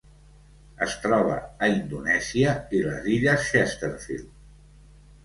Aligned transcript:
Es 0.85 0.93
troba 1.01 1.35
a 1.67 1.69
Indonèsia 1.73 2.55
i 2.79 2.81
les 2.87 3.05
illes 3.17 3.45
Chesterfield. 3.51 4.33